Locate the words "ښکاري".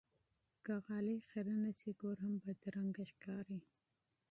3.11-3.59